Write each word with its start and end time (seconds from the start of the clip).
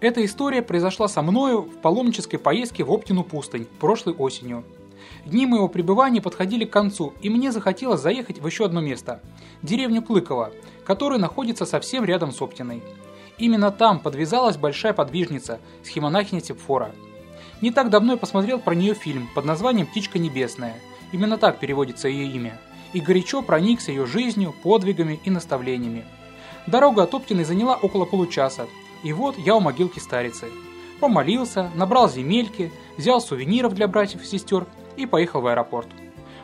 Эта 0.00 0.24
история 0.24 0.62
произошла 0.62 1.08
со 1.08 1.22
мною 1.22 1.62
в 1.62 1.78
паломнической 1.78 2.38
поездке 2.38 2.84
в 2.84 2.92
Оптину 2.92 3.24
пустынь 3.24 3.66
прошлой 3.80 4.14
осенью. 4.14 4.64
Дни 5.24 5.44
моего 5.44 5.66
пребывания 5.66 6.22
подходили 6.22 6.64
к 6.64 6.70
концу, 6.70 7.14
и 7.20 7.28
мне 7.28 7.50
захотелось 7.50 8.00
заехать 8.00 8.40
в 8.40 8.46
еще 8.46 8.66
одно 8.66 8.80
место– 8.80 9.20
деревню 9.62 10.02
Клыково, 10.02 10.52
которая 10.84 11.18
находится 11.18 11.66
совсем 11.66 12.04
рядом 12.04 12.30
с 12.30 12.40
Оптиной. 12.40 12.80
Именно 13.38 13.72
там 13.72 13.98
подвязалась 13.98 14.56
большая 14.56 14.92
подвижница, 14.92 15.58
схемонахиня 15.82 16.42
Сепфора. 16.42 16.92
Не 17.60 17.72
так 17.72 17.90
давно 17.90 18.12
я 18.12 18.18
посмотрел 18.18 18.60
про 18.60 18.76
нее 18.76 18.94
фильм 18.94 19.28
под 19.34 19.44
названием 19.44 19.86
«Птичка 19.86 20.20
небесная». 20.20 20.76
Именно 21.10 21.38
так 21.38 21.58
переводится 21.58 22.06
ее 22.08 22.30
имя. 22.32 22.56
И 22.92 23.00
горячо 23.00 23.42
проникся 23.42 23.90
ее 23.90 24.06
жизнью, 24.06 24.54
подвигами 24.62 25.18
и 25.24 25.30
наставлениями. 25.30 26.04
Дорога 26.68 27.02
от 27.02 27.14
Оптиной 27.14 27.44
заняла 27.44 27.76
около 27.76 28.04
получаса, 28.04 28.66
и 29.02 29.12
вот 29.12 29.38
я 29.38 29.56
у 29.56 29.60
могилки 29.60 29.98
старицы. 29.98 30.46
Помолился, 31.00 31.70
набрал 31.74 32.08
земельки, 32.08 32.72
взял 32.96 33.20
сувениров 33.20 33.74
для 33.74 33.86
братьев 33.86 34.22
и 34.22 34.26
сестер 34.26 34.66
и 34.96 35.06
поехал 35.06 35.40
в 35.40 35.46
аэропорт. 35.46 35.88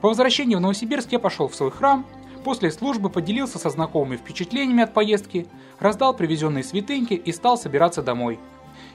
По 0.00 0.08
возвращении 0.08 0.54
в 0.54 0.60
Новосибирск 0.60 1.12
я 1.12 1.18
пошел 1.18 1.48
в 1.48 1.54
свой 1.54 1.70
храм, 1.70 2.06
после 2.44 2.70
службы 2.70 3.10
поделился 3.10 3.58
со 3.58 3.68
знакомыми 3.68 4.16
впечатлениями 4.16 4.84
от 4.84 4.94
поездки, 4.94 5.46
раздал 5.78 6.14
привезенные 6.14 6.64
святыньки 6.64 7.14
и 7.14 7.32
стал 7.32 7.58
собираться 7.58 8.02
домой. 8.02 8.38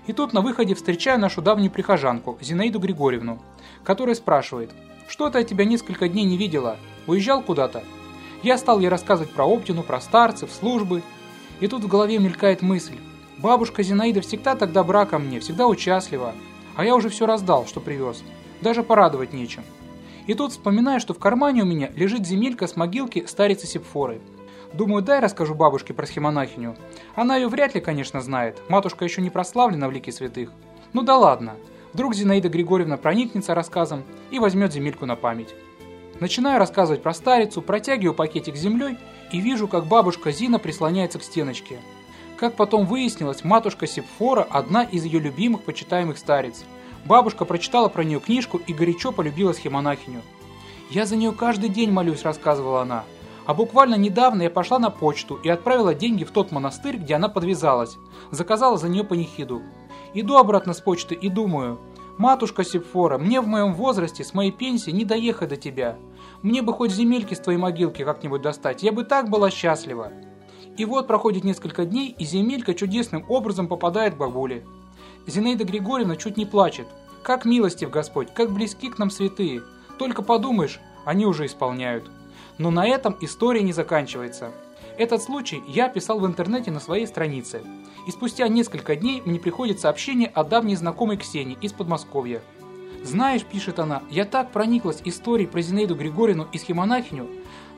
И 0.07 0.13
тут 0.13 0.33
на 0.33 0.41
выходе 0.41 0.75
встречаю 0.75 1.19
нашу 1.19 1.41
давнюю 1.41 1.71
прихожанку, 1.71 2.37
Зинаиду 2.41 2.79
Григорьевну, 2.79 3.39
которая 3.83 4.15
спрашивает, 4.15 4.71
«Что 5.07 5.29
ты 5.29 5.39
от 5.39 5.47
тебя 5.47 5.65
несколько 5.65 6.07
дней 6.07 6.23
не 6.23 6.37
видела? 6.37 6.77
Уезжал 7.05 7.41
куда-то?» 7.41 7.83
Я 8.41 8.57
стал 8.57 8.79
ей 8.79 8.89
рассказывать 8.89 9.31
про 9.31 9.45
Оптину, 9.45 9.83
про 9.83 10.01
старцев, 10.01 10.51
службы, 10.51 11.03
и 11.59 11.67
тут 11.67 11.83
в 11.83 11.87
голове 11.87 12.17
мелькает 12.17 12.61
мысль, 12.61 12.97
Бабушка 13.43 13.83
Зинаида 13.83 14.21
всегда 14.21 14.55
так 14.55 14.71
добра 14.71 15.05
ко 15.05 15.19
мне, 15.19 15.41
всегда 15.41 15.67
участлива, 15.67 16.33
а 16.77 16.85
я 16.85 16.95
уже 16.95 17.09
все 17.09 17.25
раздал, 17.25 17.65
что 17.65 17.81
привез. 17.81 18.23
Даже 18.61 18.83
порадовать 18.83 19.33
нечем. 19.33 19.65
И 20.27 20.33
тут 20.33 20.53
вспоминаю, 20.53 21.01
что 21.01 21.13
в 21.13 21.19
кармане 21.19 21.63
у 21.63 21.65
меня 21.65 21.91
лежит 21.93 22.25
земелька 22.25 22.67
с 22.67 22.77
могилки 22.77 23.25
старицы 23.27 23.67
Сепфоры. 23.67 24.21
Думаю, 24.71 25.03
дай 25.03 25.19
расскажу 25.19 25.55
бабушке 25.55 25.93
про 25.93 26.05
схемонахиню. 26.05 26.77
Она 27.15 27.35
ее 27.35 27.49
вряд 27.49 27.75
ли, 27.75 27.81
конечно, 27.81 28.21
знает. 28.21 28.61
Матушка 28.69 29.03
еще 29.03 29.21
не 29.21 29.29
прославлена 29.29 29.89
в 29.89 29.91
лике 29.91 30.13
святых. 30.13 30.49
Ну 30.93 31.01
да 31.01 31.17
ладно. 31.17 31.55
Вдруг 31.91 32.15
Зинаида 32.15 32.47
Григорьевна 32.47 32.95
проникнется 32.95 33.53
рассказом 33.53 34.03
и 34.31 34.39
возьмет 34.39 34.71
земельку 34.71 35.05
на 35.05 35.17
память. 35.17 35.53
Начинаю 36.21 36.59
рассказывать 36.59 37.03
про 37.03 37.13
старицу, 37.13 37.61
протягиваю 37.61 38.13
пакетик 38.13 38.55
с 38.55 38.61
землей 38.61 38.97
и 39.33 39.41
вижу, 39.41 39.67
как 39.67 39.85
бабушка 39.85 40.31
Зина 40.31 40.59
прислоняется 40.59 41.19
к 41.19 41.23
стеночке. 41.23 41.79
Как 42.37 42.55
потом 42.55 42.85
выяснилось, 42.85 43.43
матушка 43.43 43.87
Сепфора– 43.87 44.47
одна 44.49 44.83
из 44.83 45.05
ее 45.05 45.19
любимых 45.19 45.61
почитаемых 45.61 46.17
старец. 46.17 46.63
Бабушка 47.05 47.45
прочитала 47.45 47.89
про 47.89 48.03
нее 48.03 48.19
книжку 48.19 48.57
и 48.57 48.73
горячо 48.73 49.11
полюбила 49.11 49.53
схемонахиню. 49.53 50.21
«Я 50.89 51.05
за 51.05 51.15
нее 51.15 51.31
каждый 51.31 51.69
день 51.69 51.91
молюсь»,– 51.91 52.21
рассказывала 52.23 52.81
она. 52.81 53.03
А 53.45 53.53
буквально 53.53 53.95
недавно 53.95 54.43
я 54.43 54.49
пошла 54.49 54.79
на 54.79 54.89
почту 54.89 55.35
и 55.35 55.49
отправила 55.49 55.93
деньги 55.93 56.23
в 56.23 56.31
тот 56.31 56.51
монастырь, 56.51 56.97
где 56.97 57.15
она 57.15 57.29
подвязалась. 57.29 57.97
Заказала 58.31 58.77
за 58.77 58.89
нее 58.89 59.03
панихиду. 59.03 59.61
Иду 60.13 60.37
обратно 60.37 60.73
с 60.73 60.81
почты 60.81 61.13
и 61.13 61.29
думаю, 61.29 61.79
«Матушка 62.17 62.63
Сепфора, 62.63 63.17
мне 63.17 63.41
в 63.41 63.47
моем 63.47 63.73
возрасте 63.73 64.23
с 64.23 64.33
моей 64.33 64.51
пенсии 64.51 64.91
не 64.91 65.03
доехать 65.03 65.49
до 65.49 65.57
тебя. 65.57 65.97
Мне 66.41 66.61
бы 66.61 66.71
хоть 66.71 66.91
земельки 66.91 67.33
с 67.33 67.39
твоей 67.39 67.59
могилки 67.59 68.03
как-нибудь 68.03 68.41
достать, 68.41 68.83
я 68.83 68.91
бы 68.91 69.03
так 69.03 69.29
была 69.29 69.49
счастлива». 69.49 70.11
И 70.77 70.85
вот 70.85 71.07
проходит 71.07 71.43
несколько 71.43 71.85
дней, 71.85 72.15
и 72.17 72.25
земелька 72.25 72.73
чудесным 72.73 73.25
образом 73.29 73.67
попадает 73.67 74.15
к 74.15 74.17
бабуле. 74.17 74.65
Зинаида 75.27 75.63
Григорьевна 75.63 76.15
чуть 76.15 76.37
не 76.37 76.45
плачет. 76.45 76.87
Как 77.21 77.45
милостив 77.45 77.89
Господь, 77.89 78.33
как 78.33 78.51
близки 78.51 78.89
к 78.89 78.97
нам 78.97 79.09
святые. 79.09 79.61
Только 79.97 80.23
подумаешь, 80.23 80.79
они 81.05 81.25
уже 81.25 81.45
исполняют. 81.45 82.09
Но 82.57 82.71
на 82.71 82.87
этом 82.87 83.15
история 83.21 83.61
не 83.61 83.73
заканчивается. 83.73 84.51
Этот 84.97 85.23
случай 85.23 85.63
я 85.67 85.85
описал 85.85 86.19
в 86.19 86.25
интернете 86.25 86.71
на 86.71 86.79
своей 86.79 87.07
странице. 87.07 87.61
И 88.07 88.11
спустя 88.11 88.47
несколько 88.47 88.95
дней 88.95 89.21
мне 89.25 89.39
приходит 89.39 89.79
сообщение 89.79 90.27
от 90.27 90.49
давней 90.49 90.75
знакомой 90.75 91.17
Ксении 91.17 91.57
из 91.61 91.71
Подмосковья. 91.73 92.41
«Знаешь,— 93.03 93.43
пишет 93.51 93.79
она,— 93.79 94.01
я 94.09 94.25
так 94.25 94.51
прониклась 94.51 95.01
историей 95.03 95.47
про 95.47 95.61
Зинаиду 95.61 95.95
Григорьевну 95.95 96.47
и 96.51 96.57
схемонахиню. 96.57 97.27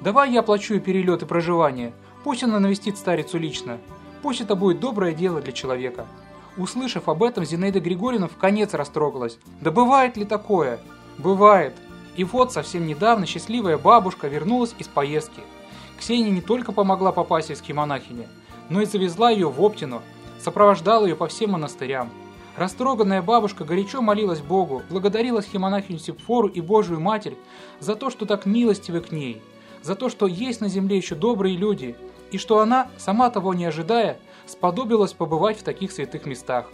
Давай 0.01 0.31
я 0.31 0.41
оплачу 0.41 0.79
перелет 0.79 1.23
и 1.23 1.25
проживание. 1.25 1.93
Пусть 2.25 2.41
она 2.41 2.59
навестит 2.59 2.97
старицу 2.97 3.37
лично. 3.37 3.77
Пусть 4.23 4.41
это 4.41 4.55
будет 4.55 4.79
доброе 4.79 5.13
дело 5.13 5.41
для 5.41 5.53
человека. 5.53 6.07
Услышав 6.57 7.07
об 7.07 7.21
этом, 7.21 7.45
Зинаида 7.45 7.79
Григорьевна 7.79 8.27
в 8.27 8.35
конец 8.35 8.73
растрогалась. 8.73 9.37
Да 9.61 9.69
бывает 9.69 10.17
ли 10.17 10.25
такое? 10.25 10.79
Бывает. 11.19 11.75
И 12.15 12.23
вот 12.23 12.51
совсем 12.51 12.87
недавно 12.87 13.27
счастливая 13.27 13.77
бабушка 13.77 14.27
вернулась 14.27 14.73
из 14.79 14.87
поездки. 14.87 15.41
Ксения 15.99 16.31
не 16.31 16.41
только 16.41 16.71
помогла 16.71 17.11
из 17.11 17.75
монахине, 17.75 18.27
но 18.69 18.81
и 18.81 18.85
завезла 18.85 19.29
ее 19.29 19.47
в 19.47 19.61
Оптину, 19.61 20.01
сопровождала 20.39 21.05
ее 21.05 21.15
по 21.15 21.27
всем 21.27 21.51
монастырям. 21.51 22.09
Растроганная 22.57 23.21
бабушка 23.21 23.65
горячо 23.65 24.01
молилась 24.01 24.41
Богу, 24.41 24.81
благодарила 24.89 25.41
схемонахиню 25.41 25.99
Сепфору 25.99 26.47
и 26.47 26.59
Божию 26.59 26.99
Матерь 26.99 27.37
за 27.79 27.95
то, 27.95 28.09
что 28.09 28.25
так 28.25 28.47
милостивы 28.47 29.01
к 29.01 29.11
ней, 29.11 29.43
за 29.85 29.95
то, 29.95 30.09
что 30.09 30.25
есть 30.25 30.61
на 30.61 30.67
земле 30.67 30.97
еще 30.97 31.13
добрые 31.13 31.55
люди, 31.55 31.95
и 32.31 32.39
что 32.39 32.59
она, 32.59 32.89
сама 32.97 33.29
того 33.29 33.53
не 33.53 33.65
ожидая, 33.65 34.17
сподобилась 34.47 35.13
побывать 35.13 35.59
в 35.59 35.63
таких 35.63 35.91
святых 35.91 36.25
местах. 36.25 36.65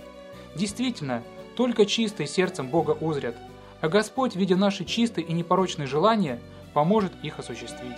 Действительно, 0.55 1.21
только 1.57 1.85
чистые 1.85 2.27
сердцем 2.27 2.69
Бога 2.69 2.91
узрят, 2.91 3.35
а 3.81 3.89
Господь, 3.89 4.37
видя 4.37 4.55
наши 4.55 4.85
чистые 4.85 5.27
и 5.27 5.33
непорочные 5.33 5.87
желания, 5.87 6.39
поможет 6.73 7.11
их 7.21 7.37
осуществить. 7.37 7.97